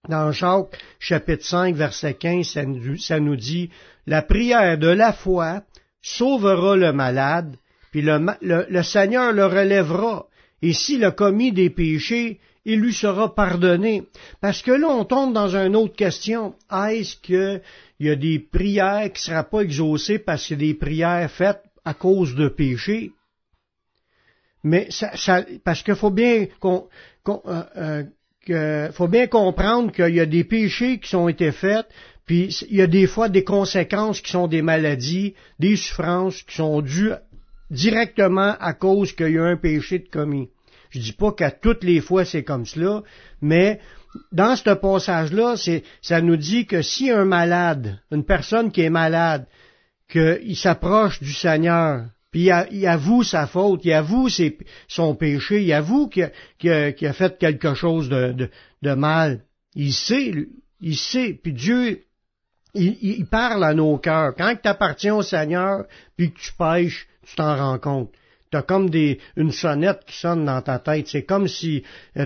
Dans 0.10 0.32
Jacques, 0.32 0.76
chapitre 1.00 1.46
5, 1.46 1.76
verset 1.76 2.16
15, 2.16 2.48
ça 2.48 2.66
nous, 2.66 2.98
ça 2.98 3.20
nous 3.20 3.36
dit, 3.36 3.70
la 4.08 4.24
prière 4.24 4.80
de 4.80 4.88
la 4.88 5.14
foi 5.14 5.62
sauvera 6.04 6.76
le 6.76 6.94
malade, 6.94 7.56
puis 7.92 8.04
le, 8.04 8.84
Seigneur 8.84 9.32
le 9.32 9.46
relèvera 9.46 10.28
et 10.62 10.74
s'il 10.74 11.04
a 11.06 11.12
commis 11.12 11.52
des 11.52 11.70
péchés, 11.70 12.40
il 12.66 12.80
lui 12.80 12.94
sera 12.94 13.34
pardonné. 13.34 14.04
Parce 14.42 14.62
que 14.62 14.72
là, 14.72 14.88
on 14.88 15.06
tombe 15.06 15.34
dans 15.34 15.56
une 15.56 15.76
autre 15.76 15.96
question. 15.96 16.56
Est-ce 16.72 17.18
qu'il 17.18 17.62
y 18.00 18.10
a 18.10 18.16
des 18.16 18.40
prières 18.40 19.12
qui 19.12 19.30
ne 19.30 19.36
seront 19.36 19.50
pas 19.50 19.62
exaucées 19.62 20.20
parce 20.20 20.48
que 20.48 20.56
des 20.56 20.74
prières 20.74 21.30
faites 21.30 21.62
à 21.84 21.94
cause 21.94 22.36
de 22.36 22.48
péché? 22.48 23.12
Mais 24.64 24.88
ça, 24.90 25.12
parce 25.64 25.84
qu'il 25.84 25.96
faut 25.96 26.10
bien 26.10 26.48
qu'on, 26.62 26.88
euh, 27.28 28.04
euh, 28.50 28.92
faut 28.94 29.10
bien 29.10 29.28
comprendre 29.28 29.92
qu'il 29.92 30.16
y 30.16 30.22
a 30.22 30.26
des 30.26 30.46
péchés 30.46 31.00
qui 31.00 31.16
ont 31.16 31.28
été 31.28 31.52
faits, 31.52 31.86
puis 32.26 32.56
il 32.70 32.78
y 32.78 32.82
a 32.82 32.88
des 32.88 33.08
fois 33.08 33.30
des 33.30 33.44
conséquences 33.44 34.22
qui 34.22 34.32
sont 34.32 34.48
des 34.48 34.62
maladies, 34.62 35.34
des 35.60 35.76
souffrances 35.76 36.42
qui 36.44 36.56
sont 36.56 36.82
dues 36.82 37.14
directement 37.70 38.56
à 38.60 38.74
cause 38.74 39.14
qu'il 39.14 39.32
y 39.32 39.38
a 39.38 39.44
un 39.44 39.58
péché 39.58 40.00
de 40.00 40.08
commis. 40.08 40.50
Je 40.90 41.00
dis 41.00 41.14
pas 41.14 41.32
qu'à 41.32 41.52
toutes 41.52 41.84
les 41.84 42.02
fois 42.02 42.24
c'est 42.24 42.44
comme 42.44 42.66
cela, 42.66 43.04
mais 43.42 43.80
dans 44.32 44.56
ce 44.56 44.70
passage-là, 44.70 45.56
ça 46.02 46.22
nous 46.22 46.38
dit 46.38 46.66
que 46.66 46.82
si 46.82 47.10
un 47.10 47.26
malade, 47.26 48.00
une 48.12 48.26
personne 48.26 48.72
qui 48.72 48.82
est 48.82 48.90
malade, 48.90 49.48
qu'il 50.10 50.56
s'approche 50.56 51.22
du 51.22 51.34
Seigneur, 51.34 52.06
puis 52.32 52.50
il, 52.72 52.88
avoue 52.88 53.24
sa 53.24 53.46
faute, 53.46 53.82
il 53.86 53.94
avoue 53.94 54.28
son 54.88 55.16
péché, 55.16 55.64
il 55.64 55.74
avoue 55.74 56.10
qu'il 56.10 56.32
a, 56.70 57.14
fait 57.14 57.38
quelque 57.38 57.74
chose 57.76 58.10
de, 58.10 58.94
mal. 58.96 59.42
Il 59.76 59.94
sait, 59.94 60.34
il 60.82 60.98
sait, 60.98 61.40
puis 61.42 61.54
Dieu, 61.54 62.02
il, 62.74 63.26
parle 63.26 63.64
à 63.64 63.74
nos 63.74 63.98
cœurs. 63.98 64.34
Quand 64.36 64.56
tu 64.62 64.68
appartiens 64.68 65.16
au 65.16 65.22
Seigneur, 65.22 65.86
puis 66.18 66.32
que 66.32 66.40
tu 66.40 66.54
pêches, 66.54 67.08
tu 67.26 67.36
t'en 67.36 67.56
rends 67.56 67.80
compte. 67.80 68.12
T'as 68.52 68.62
comme 68.62 68.90
des, 68.90 69.20
une 69.36 69.52
sonnette 69.52 70.04
qui 70.06 70.18
sonne 70.18 70.46
dans 70.46 70.62
ta 70.62 70.80
tête. 70.80 71.08
C'est 71.08 71.24
comme 71.24 71.48
si 71.48 71.84
euh, 72.18 72.26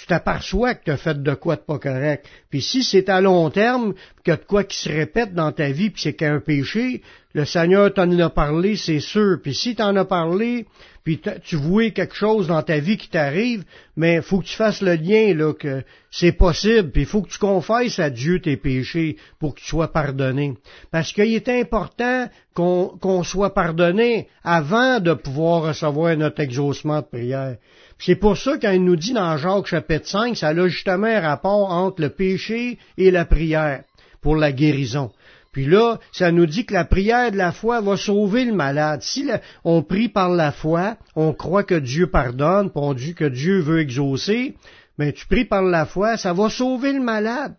tu 0.00 0.06
t'aperçois 0.06 0.74
que 0.74 0.84
tu 0.84 0.90
as 0.90 0.96
fait 0.96 1.22
de 1.22 1.34
quoi 1.34 1.56
de 1.56 1.62
pas 1.62 1.78
correct. 1.78 2.26
Puis 2.50 2.60
si 2.60 2.82
c'est 2.82 3.08
à 3.08 3.20
long 3.20 3.48
terme, 3.50 3.94
que 4.24 4.32
de 4.32 4.44
quoi 4.46 4.64
qui 4.64 4.76
se 4.76 4.88
répète 4.90 5.32
dans 5.32 5.52
ta 5.52 5.70
vie, 5.70 5.90
puis 5.90 6.02
c'est 6.02 6.14
qu'un 6.14 6.40
péché, 6.40 7.02
le 7.32 7.44
Seigneur 7.44 7.92
t'en 7.94 8.10
a 8.18 8.30
parlé, 8.30 8.76
c'est 8.76 9.00
sûr. 9.00 9.38
Puis 9.42 9.54
si 9.54 9.74
t'en 9.74 9.96
as 9.96 10.04
parlé, 10.04 10.66
puis 11.04 11.20
tu 11.44 11.56
vois 11.56 11.90
quelque 11.90 12.14
chose 12.14 12.48
dans 12.48 12.62
ta 12.62 12.78
vie 12.78 12.96
qui 12.96 13.08
t'arrive, 13.08 13.64
mais 13.96 14.20
faut 14.20 14.40
que 14.40 14.46
tu 14.46 14.56
fasses 14.56 14.82
le 14.82 14.94
lien 14.94 15.34
là 15.34 15.54
que 15.54 15.82
c'est 16.10 16.32
possible, 16.32 16.90
puis 16.90 17.02
il 17.02 17.06
faut 17.06 17.22
que 17.22 17.30
tu 17.30 17.38
confesses 17.38 17.98
à 17.98 18.10
Dieu 18.10 18.40
tes 18.40 18.56
péchés 18.56 19.16
pour 19.38 19.54
que 19.54 19.60
tu 19.60 19.66
sois 19.66 19.92
pardonné. 19.92 20.54
Parce 20.90 21.12
qu'il 21.12 21.32
est 21.32 21.48
important 21.48 22.28
qu'on 22.54 23.22
soit 23.22 23.54
pardonné 23.54 24.28
avant 24.42 24.98
de 25.00 25.14
pouvoir 25.14 25.62
recevoir 25.62 26.16
notre 26.16 26.40
exaucement 26.40 27.00
de 27.00 27.06
prière. 27.06 27.56
C'est 27.98 28.16
pour 28.16 28.36
ça 28.36 28.58
qu'il 28.58 28.84
nous 28.84 28.96
dit 28.96 29.12
dans 29.12 29.36
Jacques 29.38 29.66
chapitre 29.66 30.06
5, 30.06 30.36
ça 30.36 30.48
a 30.48 30.68
justement 30.68 31.06
un 31.06 31.20
rapport 31.20 31.70
entre 31.70 32.02
le 32.02 32.10
péché 32.10 32.78
et 32.98 33.10
la 33.10 33.24
prière 33.24 33.84
pour 34.20 34.36
la 34.36 34.52
guérison. 34.52 35.10
Puis 35.52 35.64
là, 35.64 35.98
ça 36.12 36.32
nous 36.32 36.44
dit 36.44 36.66
que 36.66 36.74
la 36.74 36.84
prière 36.84 37.32
de 37.32 37.38
la 37.38 37.50
foi 37.50 37.80
va 37.80 37.96
sauver 37.96 38.44
le 38.44 38.52
malade. 38.52 39.00
Si 39.00 39.26
on 39.64 39.82
prie 39.82 40.10
par 40.10 40.28
la 40.28 40.52
foi, 40.52 40.98
on 41.14 41.32
croit 41.32 41.64
que 41.64 41.76
Dieu 41.76 42.08
pardonne, 42.10 42.70
on 42.74 42.92
dit 42.92 43.14
que 43.14 43.24
Dieu 43.24 43.60
veut 43.60 43.80
exaucer, 43.80 44.54
mais 44.98 45.14
tu 45.14 45.26
pries 45.26 45.46
par 45.46 45.62
la 45.62 45.86
foi, 45.86 46.18
ça 46.18 46.34
va 46.34 46.50
sauver 46.50 46.92
le 46.92 47.00
malade. 47.00 47.54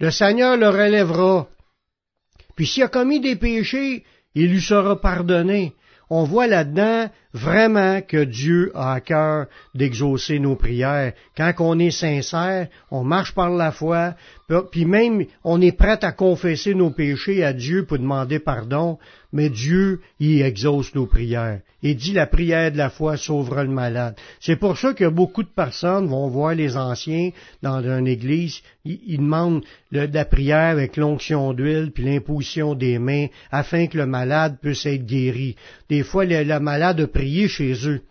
Le 0.00 0.10
Seigneur 0.10 0.56
le 0.56 0.68
relèvera. 0.70 1.48
Puis 2.56 2.66
s'il 2.66 2.82
a 2.82 2.88
commis 2.88 3.20
des 3.20 3.36
péchés, 3.36 4.04
il 4.34 4.50
lui 4.50 4.62
sera 4.62 4.98
pardonné. 4.98 5.74
On 6.08 6.24
voit 6.24 6.46
là-dedans 6.46 7.10
vraiment 7.34 8.00
que 8.00 8.24
Dieu 8.24 8.70
a 8.74 8.94
à 8.94 9.00
cœur 9.00 9.46
d'exaucer 9.74 10.38
nos 10.38 10.54
prières. 10.54 11.12
Quand 11.36 11.52
on 11.58 11.78
est 11.80 11.90
sincère, 11.90 12.68
on 12.92 13.02
marche 13.02 13.34
par 13.34 13.50
la 13.50 13.72
foi, 13.72 14.14
puis 14.70 14.84
même 14.84 15.24
on 15.42 15.60
est 15.60 15.76
prêt 15.76 15.98
à 16.02 16.12
confesser 16.12 16.74
nos 16.74 16.90
péchés 16.90 17.44
à 17.44 17.52
Dieu 17.52 17.84
pour 17.84 17.98
demander 17.98 18.38
pardon, 18.38 18.98
mais 19.32 19.50
Dieu 19.50 20.00
y 20.20 20.42
exauce 20.42 20.94
nos 20.94 21.06
prières. 21.06 21.60
Et 21.82 21.94
dit 21.94 22.12
la 22.12 22.26
prière 22.26 22.70
de 22.70 22.78
la 22.78 22.88
foi 22.88 23.16
sauvera 23.16 23.64
le 23.64 23.70
malade. 23.70 24.14
C'est 24.40 24.56
pour 24.56 24.78
ça 24.78 24.94
que 24.94 25.08
beaucoup 25.08 25.42
de 25.42 25.48
personnes 25.48 26.06
vont 26.06 26.28
voir 26.28 26.54
les 26.54 26.76
anciens 26.76 27.30
dans 27.60 27.82
une 27.82 28.06
église, 28.06 28.62
ils, 28.84 29.18
demandent 29.18 29.64
de 29.90 30.08
la 30.12 30.24
prière 30.24 30.70
avec 30.70 30.96
l'onction 30.96 31.52
d'huile 31.52 31.90
puis 31.92 32.04
l'imposition 32.04 32.74
des 32.74 32.98
mains 32.98 33.26
afin 33.50 33.86
que 33.86 33.98
le 33.98 34.06
malade 34.06 34.58
puisse 34.62 34.86
être 34.86 35.04
guéri. 35.04 35.56
Des 35.88 36.04
fois, 36.04 36.24
le, 36.24 36.58
malade 36.60 37.04
chez 37.48 37.88
eux. 37.88 38.02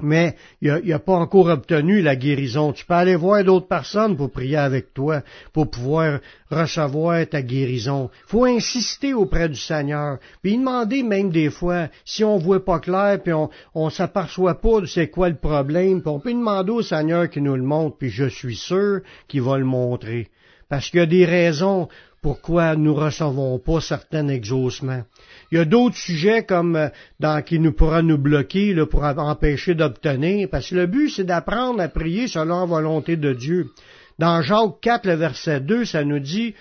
Mais 0.00 0.36
il 0.62 0.80
n'a 0.84 1.00
pas 1.00 1.14
encore 1.14 1.48
obtenu 1.48 2.00
la 2.00 2.14
guérison. 2.14 2.72
Tu 2.72 2.84
peux 2.86 2.94
aller 2.94 3.16
voir 3.16 3.42
d'autres 3.42 3.66
personnes 3.66 4.16
pour 4.16 4.30
prier 4.30 4.56
avec 4.56 4.94
toi, 4.94 5.22
pour 5.52 5.68
pouvoir 5.68 6.20
recevoir 6.50 7.26
ta 7.28 7.42
guérison. 7.42 8.08
Il 8.26 8.30
faut 8.30 8.44
insister 8.44 9.12
auprès 9.12 9.48
du 9.48 9.56
Seigneur. 9.56 10.18
Puis 10.40 10.56
demander 10.56 11.02
même 11.02 11.30
des 11.30 11.50
fois, 11.50 11.88
si 12.04 12.22
on 12.22 12.38
voit 12.38 12.64
pas 12.64 12.78
clair, 12.78 13.20
puis 13.20 13.32
on, 13.32 13.50
on 13.74 13.90
s'aperçoit 13.90 14.60
pas 14.60 14.80
de 14.82 14.86
c'est 14.86 15.08
quoi 15.08 15.30
le 15.30 15.36
problème, 15.36 16.00
puis 16.00 16.10
on 16.10 16.20
peut 16.20 16.32
demander 16.32 16.70
au 16.70 16.82
Seigneur 16.82 17.28
qu'il 17.28 17.42
nous 17.42 17.56
le 17.56 17.62
montre, 17.62 17.98
puis 17.98 18.10
je 18.10 18.28
suis 18.28 18.56
sûr 18.56 19.00
qu'il 19.26 19.42
va 19.42 19.58
le 19.58 19.64
montrer. 19.64 20.28
Parce 20.68 20.90
qu'il 20.90 21.00
y 21.00 21.02
a 21.02 21.06
des 21.06 21.24
raisons 21.24 21.88
pourquoi 22.20 22.74
nous 22.74 22.94
recevons 22.94 23.58
pas 23.58 23.80
certains 23.80 24.28
exaucements. 24.28 25.04
Il 25.50 25.58
y 25.58 25.60
a 25.60 25.64
d'autres 25.64 25.96
sujets 25.96 26.44
comme 26.44 26.76
euh, 26.76 26.88
dans, 27.20 27.42
qui 27.42 27.58
nous 27.58 27.72
pourra 27.72 28.02
nous 28.02 28.18
bloquer 28.18 28.74
là, 28.74 28.86
pour 28.86 29.04
empêcher 29.04 29.74
d'obtenir, 29.74 30.48
parce 30.50 30.70
que 30.70 30.74
le 30.74 30.86
but, 30.86 31.10
c'est 31.10 31.24
d'apprendre 31.24 31.80
à 31.80 31.88
prier 31.88 32.26
selon 32.26 32.60
la 32.60 32.66
volonté 32.66 33.16
de 33.16 33.32
Dieu. 33.32 33.70
Dans 34.18 34.42
Jacques 34.42 34.80
4, 34.80 35.06
le 35.06 35.14
verset 35.14 35.60
2, 35.60 35.84
ça 35.84 36.04
nous 36.04 36.18
dit, 36.18 36.54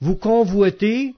vous 0.00 0.16
convoitez, 0.16 1.14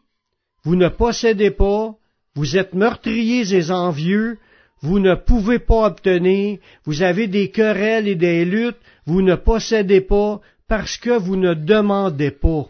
vous 0.65 0.77
ne 0.77 0.89
possédez 0.89 1.51
pas, 1.51 1.95
vous 2.35 2.59
êtes 2.59 2.75
meurtriers 2.75 3.55
et 3.55 3.71
envieux, 3.71 4.39
vous 4.83 4.99
ne 4.99 5.15
pouvez 5.15 5.59
pas 5.59 5.87
obtenir, 5.87 6.59
vous 6.85 7.03
avez 7.03 7.29
des 7.29 7.51
querelles 7.51 8.09
et 8.09 8.15
des 8.15 8.45
luttes, 8.45 8.77
vous 9.07 9.23
ne 9.23 9.37
possédez 9.37 10.03
pas, 10.03 10.41
parce 10.69 10.99
que 10.99 11.17
vous 11.17 11.37
ne 11.37 11.55
demandez 11.55 12.31
pas. 12.31 12.69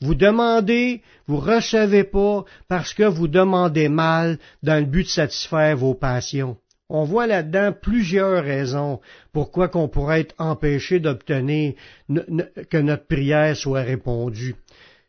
Vous 0.00 0.14
demandez, 0.14 1.02
vous 1.26 1.38
recevez 1.38 2.04
pas 2.04 2.44
parce 2.68 2.92
que 2.92 3.04
vous 3.04 3.28
demandez 3.28 3.88
mal 3.88 4.38
dans 4.62 4.78
le 4.78 4.86
but 4.86 5.04
de 5.04 5.08
satisfaire 5.08 5.76
vos 5.76 5.94
passions. 5.94 6.56
On 6.88 7.04
voit 7.04 7.26
là-dedans 7.26 7.72
plusieurs 7.72 8.44
raisons 8.44 9.00
pourquoi 9.32 9.68
qu'on 9.68 9.88
pourrait 9.88 10.20
être 10.20 10.34
empêché 10.38 11.00
d'obtenir 11.00 11.74
que 12.08 12.78
notre 12.78 13.06
prière 13.06 13.56
soit 13.56 13.82
répondue. 13.82 14.54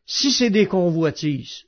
Si 0.06 0.32
c'est 0.32 0.50
des 0.50 0.66
convoitises, 0.66 1.66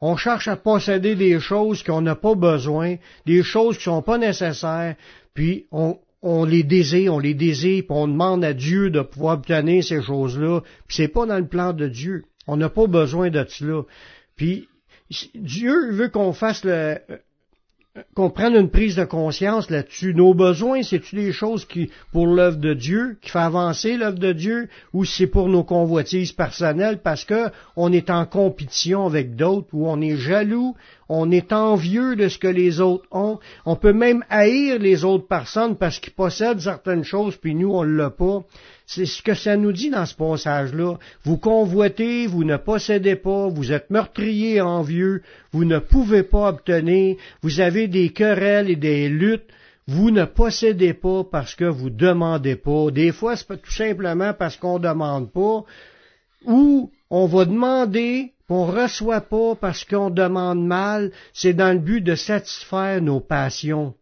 on 0.00 0.16
cherche 0.16 0.48
à 0.48 0.56
posséder 0.56 1.14
des 1.14 1.40
choses 1.40 1.82
qu'on 1.82 2.02
n'a 2.02 2.16
pas 2.16 2.34
besoin, 2.34 2.96
des 3.26 3.42
choses 3.42 3.78
qui 3.78 3.84
sont 3.84 4.02
pas 4.02 4.18
nécessaires, 4.18 4.96
puis 5.34 5.66
on, 5.70 5.98
on 6.22 6.44
les 6.44 6.62
désire, 6.62 7.14
on 7.14 7.18
les 7.18 7.34
désire, 7.34 7.84
puis 7.84 7.96
on 7.96 8.08
demande 8.08 8.44
à 8.44 8.52
Dieu 8.52 8.90
de 8.90 9.00
pouvoir 9.00 9.38
obtenir 9.38 9.84
ces 9.84 10.02
choses-là, 10.02 10.60
puis 10.86 10.96
c'est 10.96 11.08
pas 11.08 11.26
dans 11.26 11.38
le 11.38 11.48
plan 11.48 11.72
de 11.72 11.86
Dieu. 11.86 12.24
On 12.50 12.56
n'a 12.56 12.68
pas 12.68 12.88
besoin 12.88 13.30
de 13.30 13.46
cela. 13.48 13.82
Puis 14.34 14.68
Dieu 15.36 15.92
veut 15.92 16.08
qu'on 16.08 16.32
fasse 16.32 16.64
le, 16.64 16.96
qu'on 18.14 18.30
prenne 18.30 18.56
une 18.56 18.70
prise 18.70 18.96
de 18.96 19.04
conscience 19.04 19.70
là-dessus. 19.70 20.14
Nos 20.14 20.34
besoins, 20.34 20.82
c'est-tu 20.82 21.14
des 21.14 21.30
choses 21.30 21.64
qui, 21.64 21.92
pour 22.10 22.26
l'œuvre 22.26 22.56
de 22.56 22.74
Dieu, 22.74 23.18
qui 23.22 23.30
fait 23.30 23.38
avancer 23.38 23.96
l'œuvre 23.96 24.18
de 24.18 24.32
Dieu, 24.32 24.68
ou 24.92 25.04
c'est 25.04 25.28
pour 25.28 25.48
nos 25.48 25.62
convoitises 25.62 26.32
personnelles 26.32 26.98
parce 27.04 27.24
que 27.24 27.50
on 27.76 27.92
est 27.92 28.10
en 28.10 28.26
compétition 28.26 29.06
avec 29.06 29.36
d'autres, 29.36 29.68
ou 29.72 29.88
on 29.88 30.00
est 30.00 30.16
jaloux, 30.16 30.74
on 31.12 31.32
est 31.32 31.52
envieux 31.52 32.14
de 32.14 32.28
ce 32.28 32.38
que 32.38 32.46
les 32.46 32.80
autres 32.80 33.04
ont. 33.10 33.40
On 33.66 33.74
peut 33.74 33.92
même 33.92 34.24
haïr 34.30 34.78
les 34.78 35.04
autres 35.04 35.26
personnes 35.26 35.76
parce 35.76 35.98
qu'ils 35.98 36.12
possèdent 36.12 36.60
certaines 36.60 37.02
choses, 37.02 37.36
puis 37.36 37.56
nous, 37.56 37.72
on 37.72 37.84
ne 37.84 37.96
l'a 37.96 38.10
pas. 38.10 38.44
C'est 38.86 39.06
ce 39.06 39.20
que 39.20 39.34
ça 39.34 39.56
nous 39.56 39.72
dit 39.72 39.90
dans 39.90 40.06
ce 40.06 40.14
passage-là. 40.14 40.98
Vous 41.24 41.36
convoitez, 41.36 42.28
vous 42.28 42.44
ne 42.44 42.56
possédez 42.56 43.16
pas, 43.16 43.48
vous 43.48 43.72
êtes 43.72 43.90
meurtriers 43.90 44.60
envieux, 44.60 45.22
vous 45.50 45.64
ne 45.64 45.80
pouvez 45.80 46.22
pas 46.22 46.50
obtenir, 46.50 47.16
vous 47.42 47.60
avez 47.60 47.88
des 47.88 48.10
querelles 48.10 48.70
et 48.70 48.76
des 48.76 49.08
luttes, 49.08 49.50
vous 49.88 50.12
ne 50.12 50.24
possédez 50.24 50.94
pas 50.94 51.24
parce 51.24 51.56
que 51.56 51.64
vous 51.64 51.90
demandez 51.90 52.54
pas. 52.54 52.92
Des 52.92 53.10
fois, 53.10 53.34
c'est 53.34 53.60
tout 53.60 53.72
simplement 53.72 54.32
parce 54.32 54.56
qu'on 54.56 54.78
demande 54.78 55.32
pas, 55.32 55.64
ou 56.46 56.92
on 57.10 57.26
va 57.26 57.44
demander, 57.46 58.32
on 58.50 58.66
reçoit 58.66 59.20
pas 59.20 59.54
parce 59.54 59.84
qu'on 59.84 60.10
demande 60.10 60.66
mal, 60.66 61.12
c'est 61.32 61.54
dans 61.54 61.72
le 61.72 61.78
but 61.78 62.00
de 62.00 62.14
satisfaire 62.14 63.00
nos 63.00 63.20
passions 63.20 63.94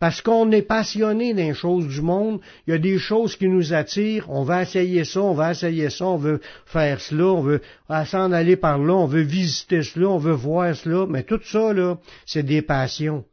parce 0.00 0.22
qu'on 0.22 0.50
est 0.50 0.62
passionné 0.62 1.34
des 1.34 1.52
choses 1.52 1.86
du 1.86 2.00
monde, 2.00 2.40
il 2.66 2.70
y 2.70 2.74
a 2.74 2.78
des 2.78 2.98
choses 2.98 3.36
qui 3.36 3.48
nous 3.48 3.74
attirent, 3.74 4.30
on 4.30 4.44
va 4.44 4.62
essayer 4.62 5.04
ça, 5.04 5.20
on 5.20 5.34
va 5.34 5.50
essayer 5.50 5.90
ça, 5.90 6.06
on 6.06 6.16
veut 6.16 6.40
faire 6.64 7.00
cela, 7.00 7.26
on 7.26 7.42
veut 7.42 7.60
s'en 8.06 8.32
aller 8.32 8.56
par 8.56 8.78
là, 8.78 8.94
on 8.94 9.06
veut 9.06 9.20
visiter 9.20 9.82
cela, 9.82 10.08
on 10.08 10.16
veut 10.16 10.32
voir 10.32 10.74
cela, 10.74 11.06
mais 11.06 11.22
tout 11.22 11.40
ça, 11.44 11.74
là, 11.74 11.98
c'est 12.24 12.42
des 12.42 12.62
passions. 12.62 13.26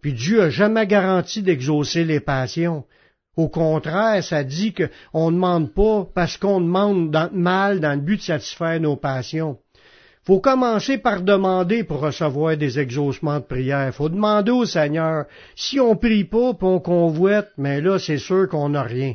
Puis 0.00 0.14
Dieu 0.14 0.42
a 0.42 0.50
jamais 0.50 0.86
garanti 0.86 1.42
d'exaucer 1.42 2.04
les 2.04 2.20
passions. 2.20 2.84
Au 3.36 3.48
contraire, 3.48 4.24
ça 4.24 4.44
dit 4.44 4.72
qu'on 4.72 5.30
ne 5.30 5.36
demande 5.36 5.74
pas 5.74 6.06
parce 6.14 6.38
qu'on 6.38 6.60
demande 6.60 7.14
mal 7.32 7.80
dans 7.80 7.94
le 7.94 8.00
but 8.00 8.16
de 8.16 8.22
satisfaire 8.22 8.80
nos 8.80 8.96
passions. 8.96 9.58
Faut 10.26 10.40
commencer 10.40 10.96
par 10.96 11.20
demander 11.20 11.84
pour 11.84 12.00
recevoir 12.00 12.56
des 12.56 12.78
exaucements 12.78 13.40
de 13.40 13.44
prière. 13.44 13.94
Faut 13.94 14.08
demander 14.08 14.52
au 14.52 14.64
Seigneur. 14.64 15.26
Si 15.54 15.78
on 15.78 15.96
prie 15.96 16.24
pas, 16.24 16.54
puis 16.54 16.66
on 16.66 16.80
convoite, 16.80 17.50
mais 17.58 17.82
là, 17.82 17.98
c'est 17.98 18.18
sûr 18.18 18.48
qu'on 18.48 18.70
n'a 18.70 18.82
rien. 18.82 19.14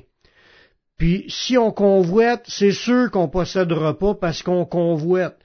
Puis, 1.00 1.26
si 1.30 1.58
on 1.58 1.72
convoite, 1.72 2.44
c'est 2.48 2.74
sûr 2.74 3.10
qu'on 3.10 3.28
possédera 3.28 3.98
pas 3.98 4.14
parce 4.14 4.44
qu'on 4.44 4.66
convoite. 4.66 5.38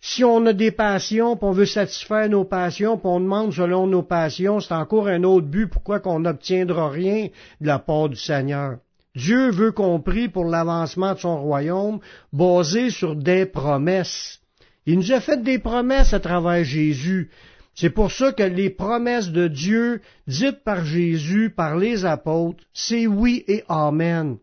Si 0.00 0.24
on 0.24 0.46
a 0.46 0.54
des 0.54 0.70
passions, 0.70 1.36
puis 1.36 1.46
on 1.46 1.52
veut 1.52 1.66
satisfaire 1.66 2.30
nos 2.30 2.44
passions, 2.44 2.96
puis 2.96 3.08
on 3.08 3.20
demande 3.20 3.52
selon 3.52 3.86
nos 3.86 4.02
passions, 4.02 4.60
c'est 4.60 4.72
encore 4.72 5.08
un 5.08 5.24
autre 5.24 5.46
but 5.46 5.66
pourquoi 5.66 6.00
qu'on 6.00 6.20
n'obtiendra 6.20 6.88
rien 6.88 7.28
de 7.60 7.66
la 7.66 7.78
part 7.78 8.08
du 8.08 8.16
Seigneur? 8.16 8.78
Dieu 9.14 9.50
veut 9.50 9.72
qu'on 9.72 10.00
prie 10.00 10.28
pour 10.28 10.44
l'avancement 10.44 11.12
de 11.12 11.18
son 11.18 11.42
royaume 11.42 11.98
basé 12.32 12.88
sur 12.88 13.16
des 13.16 13.44
promesses. 13.44 14.39
Il 14.86 14.98
nous 14.98 15.12
a 15.12 15.20
fait 15.20 15.42
des 15.42 15.58
promesses 15.58 16.14
à 16.14 16.20
travers 16.20 16.64
Jésus. 16.64 17.30
C'est 17.74 17.90
pour 17.90 18.10
ça 18.10 18.32
que 18.32 18.42
les 18.42 18.70
promesses 18.70 19.30
de 19.30 19.48
Dieu 19.48 20.00
dites 20.26 20.64
par 20.64 20.84
Jésus, 20.84 21.50
par 21.50 21.76
les 21.76 22.04
apôtres, 22.04 22.64
c'est 22.72 23.06
oui 23.06 23.44
et 23.46 23.62
amen. 23.68 24.38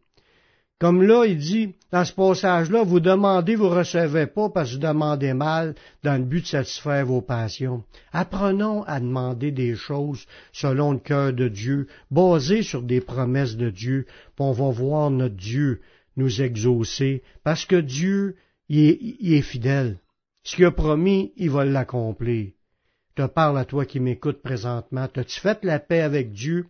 Comme 0.79 1.01
là, 1.01 1.25
il 1.25 1.37
dit, 1.37 1.73
dans 1.91 2.05
ce 2.05 2.13
passage-là, 2.13 2.83
vous 2.83 2.99
demandez, 2.99 3.55
vous 3.55 3.69
recevez 3.69 4.27
pas 4.27 4.49
parce 4.49 4.69
que 4.69 4.75
vous 4.75 4.81
demandez 4.81 5.33
mal 5.33 5.73
dans 6.03 6.17
le 6.17 6.23
but 6.23 6.41
de 6.41 6.47
satisfaire 6.47 7.05
vos 7.05 7.21
passions. 7.21 7.83
Apprenons 8.11 8.83
à 8.83 8.99
demander 8.99 9.51
des 9.51 9.73
choses 9.73 10.27
selon 10.53 10.91
le 10.91 10.99
cœur 10.99 11.33
de 11.33 11.47
Dieu, 11.47 11.87
basées 12.11 12.61
sur 12.61 12.83
des 12.83 13.01
promesses 13.01 13.57
de 13.57 13.71
Dieu, 13.71 14.05
puis 14.35 14.45
on 14.45 14.51
va 14.51 14.69
voir 14.69 15.09
notre 15.09 15.35
Dieu 15.35 15.81
nous 16.15 16.43
exaucer, 16.43 17.23
parce 17.43 17.65
que 17.65 17.75
Dieu, 17.75 18.35
il 18.69 19.33
est 19.33 19.41
fidèle. 19.41 19.97
Ce 20.47 20.55
qu'il 20.55 20.63
a 20.63 20.71
promis, 20.71 21.33
il 21.35 21.49
va 21.49 21.65
l'accomplir. 21.65 22.51
Te 23.15 23.27
parle 23.27 23.57
à 23.57 23.65
toi 23.65 23.85
qui 23.85 23.99
m'écoutes 23.99 24.41
présentement. 24.41 25.09
T'as-tu 25.09 25.41
fait 25.41 25.61
la 25.65 25.77
paix 25.77 25.99
avec 25.99 26.31
Dieu? 26.31 26.67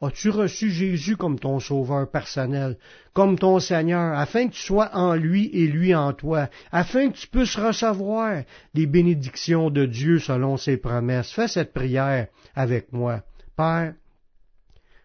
As-tu 0.00 0.30
reçu 0.30 0.70
Jésus 0.70 1.18
comme 1.18 1.38
ton 1.38 1.60
sauveur 1.60 2.10
personnel, 2.10 2.78
comme 3.12 3.38
ton 3.38 3.60
Seigneur, 3.60 4.18
afin 4.18 4.48
que 4.48 4.54
tu 4.54 4.62
sois 4.62 4.96
en 4.96 5.14
lui 5.14 5.50
et 5.52 5.66
lui 5.66 5.94
en 5.94 6.14
toi, 6.14 6.48
afin 6.70 7.10
que 7.10 7.18
tu 7.18 7.26
puisses 7.26 7.56
recevoir 7.56 8.44
des 8.72 8.86
bénédictions 8.86 9.68
de 9.68 9.84
Dieu 9.84 10.18
selon 10.18 10.56
ses 10.56 10.78
promesses? 10.78 11.32
Fais 11.32 11.48
cette 11.48 11.74
prière 11.74 12.28
avec 12.54 12.94
moi. 12.94 13.22
Père, 13.58 13.92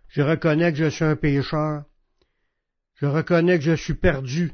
je 0.08 0.22
reconnais 0.22 0.72
que 0.72 0.78
je 0.78 0.90
suis 0.90 1.04
un 1.04 1.18
pécheur. 1.18 1.84
Je 2.96 3.06
reconnais 3.06 3.58
que 3.58 3.66
je 3.66 3.76
suis 3.76 3.96
perdu. 3.96 4.54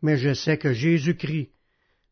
Mais 0.00 0.16
je 0.16 0.32
sais 0.32 0.56
que 0.56 0.72
Jésus-Christ 0.72 1.50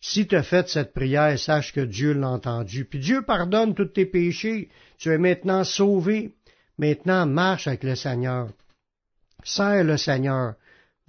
Si 0.00 0.26
tu 0.26 0.36
as 0.36 0.42
fait 0.42 0.68
cette 0.68 0.92
prière, 0.92 1.38
sache 1.38 1.72
que 1.72 1.80
Dieu 1.80 2.12
l'a 2.12 2.28
entendu. 2.28 2.84
Puis 2.84 2.98
Dieu 2.98 3.22
pardonne 3.22 3.74
tous 3.74 3.86
tes 3.86 4.06
péchés. 4.06 4.68
Tu 4.98 5.10
es 5.10 5.18
maintenant 5.18 5.64
sauvé. 5.64 6.34
Maintenant, 6.78 7.26
marche 7.26 7.66
avec 7.66 7.82
le 7.82 7.94
Seigneur. 7.94 8.48
Sers 9.42 9.84
le 9.84 9.96
Seigneur. 9.96 10.54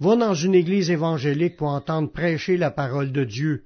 Va 0.00 0.16
dans 0.16 0.34
une 0.34 0.54
église 0.54 0.90
évangélique 0.90 1.56
pour 1.56 1.68
entendre 1.68 2.10
prêcher 2.10 2.56
la 2.56 2.70
parole 2.70 3.12
de 3.12 3.24
Dieu. 3.24 3.64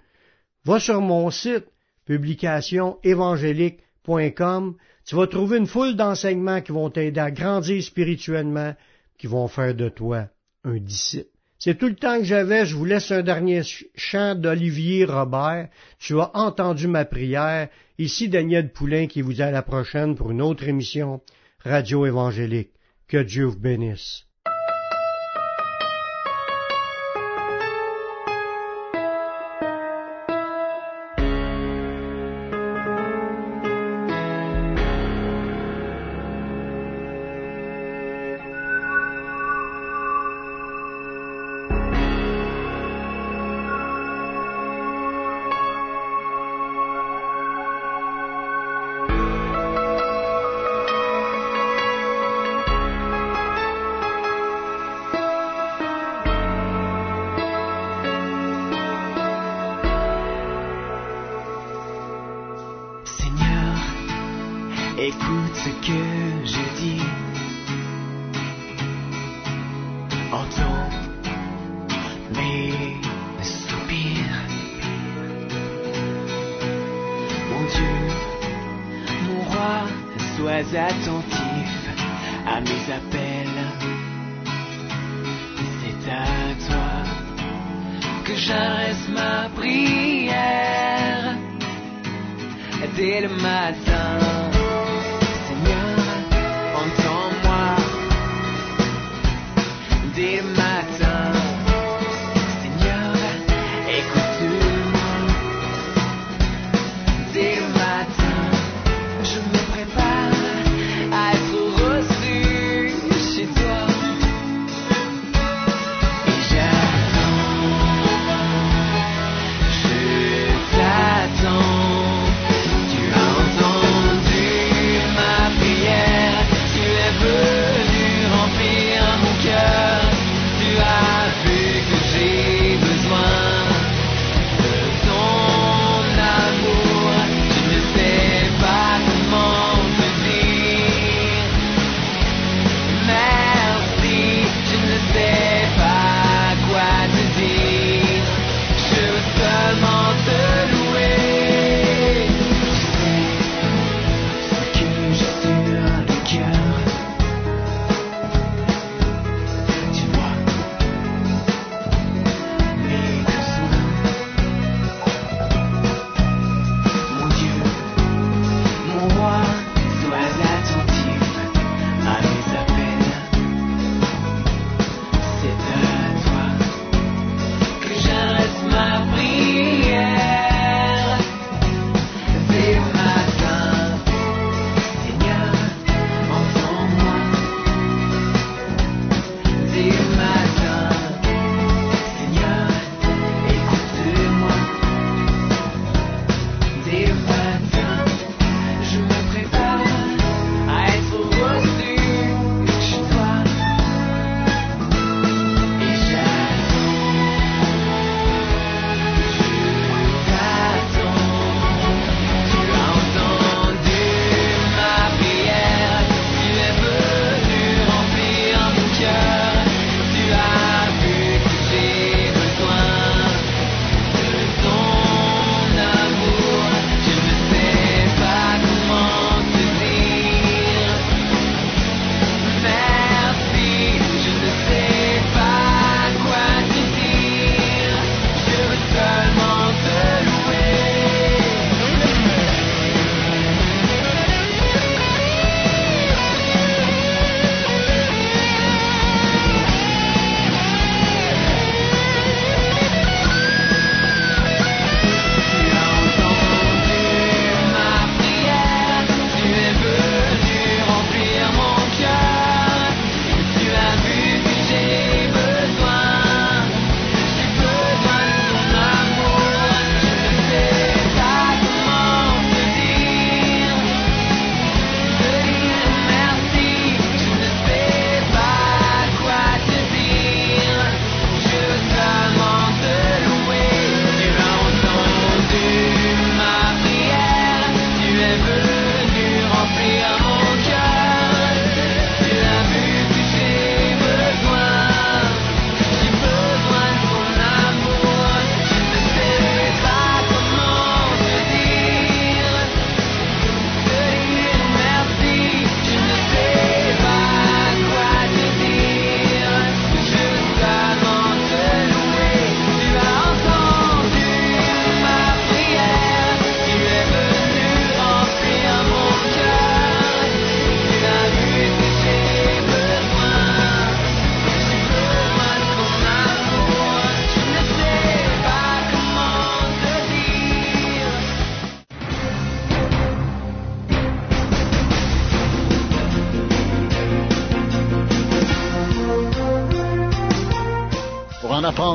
Va 0.64 0.80
sur 0.80 1.00
mon 1.00 1.30
site, 1.30 1.66
publicationévangélique.com. 2.06 4.76
Tu 5.04 5.16
vas 5.16 5.26
trouver 5.26 5.58
une 5.58 5.66
foule 5.66 5.96
d'enseignements 5.96 6.62
qui 6.62 6.72
vont 6.72 6.90
t'aider 6.90 7.20
à 7.20 7.30
grandir 7.30 7.82
spirituellement, 7.82 8.74
qui 9.18 9.26
vont 9.26 9.48
faire 9.48 9.74
de 9.74 9.88
toi 9.88 10.28
un 10.64 10.78
disciple. 10.78 11.31
C'est 11.64 11.78
tout 11.78 11.86
le 11.86 11.94
temps 11.94 12.18
que 12.18 12.24
j'avais. 12.24 12.66
Je 12.66 12.74
vous 12.74 12.84
laisse 12.84 13.12
un 13.12 13.22
dernier 13.22 13.62
chant 13.94 14.34
d'Olivier 14.34 15.04
Robert. 15.04 15.68
Tu 16.00 16.18
as 16.18 16.36
entendu 16.36 16.88
ma 16.88 17.04
prière. 17.04 17.68
Ici 17.98 18.28
Daniel 18.28 18.72
Poulain 18.72 19.06
qui 19.06 19.22
vous 19.22 19.34
dit 19.34 19.44
à 19.44 19.52
la 19.52 19.62
prochaine 19.62 20.16
pour 20.16 20.32
une 20.32 20.42
autre 20.42 20.66
émission 20.66 21.20
Radio 21.60 22.04
Évangélique. 22.04 22.72
Que 23.06 23.18
Dieu 23.18 23.44
vous 23.44 23.60
bénisse. 23.60 24.24